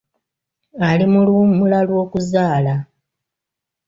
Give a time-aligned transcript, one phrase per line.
[0.87, 2.75] Ali mu luwummula lw'okuzaala.